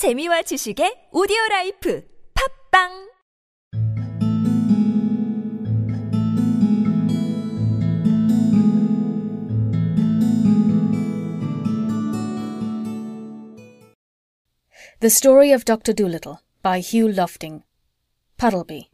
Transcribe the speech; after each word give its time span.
재미와 0.00 0.40
지식의 0.48 1.10
오디오 1.12 1.36
라이프 1.50 2.02
팝빵 2.32 3.10
The 15.00 15.10
Story 15.10 15.52
of 15.52 15.66
Dr. 15.66 15.92
Dolittle 15.92 16.38
by 16.62 16.80
Hugh 16.80 17.12
Lofting. 17.12 17.62
Puddleby. 18.38 18.88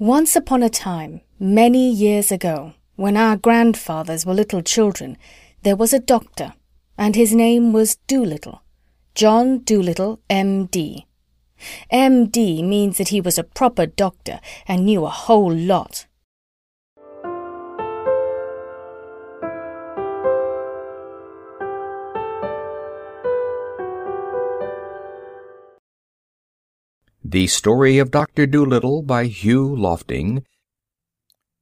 Once 0.00 0.34
upon 0.34 0.64
a 0.64 0.68
time, 0.68 1.20
many 1.38 1.88
years 1.88 2.32
ago, 2.32 2.72
when 2.96 3.16
our 3.16 3.36
grandfathers 3.36 4.26
were 4.26 4.34
little 4.34 4.60
children, 4.60 5.16
there 5.62 5.76
was 5.76 5.94
a 5.94 6.00
doctor, 6.00 6.54
and 6.98 7.14
his 7.14 7.32
name 7.32 7.72
was 7.72 7.94
Dolittle. 8.08 8.62
John 9.14 9.62
Dolittle, 9.62 10.18
M.D. 10.28 11.06
M.D. 11.88 12.62
means 12.64 12.98
that 12.98 13.10
he 13.10 13.20
was 13.20 13.38
a 13.38 13.44
proper 13.44 13.86
doctor 13.86 14.40
and 14.66 14.84
knew 14.84 15.04
a 15.04 15.08
whole 15.08 15.54
lot. 15.54 16.06
The 27.22 27.46
Story 27.46 27.98
of 27.98 28.10
Dr. 28.10 28.46
Dolittle 28.46 29.02
by 29.02 29.26
Hugh 29.26 29.76
Lofting. 29.76 30.44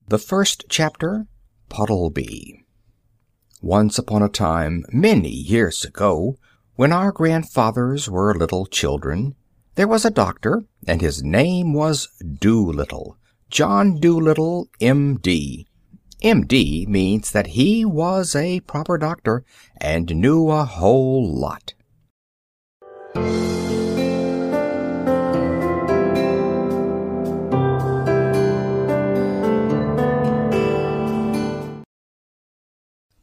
The 0.08 0.18
first 0.18 0.64
chapter, 0.70 1.26
Puddleby. 1.68 2.64
Once 3.60 3.98
upon 3.98 4.22
a 4.22 4.30
time, 4.30 4.84
many 4.90 5.28
years 5.28 5.84
ago, 5.84 6.38
when 6.74 6.92
our 6.92 7.12
grandfathers 7.12 8.08
were 8.08 8.34
little 8.34 8.66
children, 8.66 9.34
there 9.74 9.88
was 9.88 10.04
a 10.04 10.10
doctor, 10.10 10.64
and 10.86 11.00
his 11.00 11.22
name 11.22 11.74
was 11.74 12.08
Dolittle, 12.38 13.18
John 13.50 14.00
Dolittle, 14.00 14.68
M.D. 14.80 15.66
M.D. 16.22 16.86
means 16.88 17.32
that 17.32 17.48
he 17.48 17.84
was 17.84 18.34
a 18.34 18.60
proper 18.60 18.96
doctor 18.96 19.44
and 19.76 20.14
knew 20.14 20.48
a 20.48 20.64
whole 20.64 21.28
lot. 21.28 21.74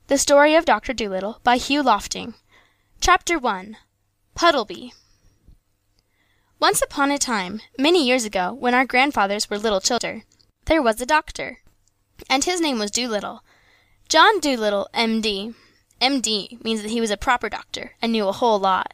The 0.07 0.17
Story 0.17 0.55
of 0.55 0.65
Dr. 0.65 0.93
Dolittle 0.93 1.39
by 1.43 1.57
Hugh 1.57 1.83
Lofting. 1.83 2.33
Chapter 3.01 3.39
1 3.39 3.77
Puddleby 4.35 4.91
Once 6.59 6.81
upon 6.81 7.11
a 7.11 7.17
time, 7.17 7.61
many 7.77 8.05
years 8.05 8.25
ago, 8.25 8.51
when 8.53 8.73
our 8.73 8.85
grandfathers 8.85 9.49
were 9.49 9.57
little 9.57 9.79
children, 9.79 10.23
there 10.65 10.81
was 10.81 10.99
a 10.99 11.05
doctor, 11.05 11.59
and 12.29 12.43
his 12.43 12.59
name 12.59 12.77
was 12.77 12.91
Dolittle 12.91 13.41
John 14.09 14.41
Dolittle, 14.41 14.89
M.D. 14.93 15.53
M.D. 16.01 16.59
means 16.61 16.81
that 16.81 16.91
he 16.91 16.99
was 16.99 17.09
a 17.09 17.15
proper 17.15 17.47
doctor 17.47 17.93
and 18.01 18.11
knew 18.11 18.27
a 18.27 18.33
whole 18.33 18.59
lot. 18.59 18.93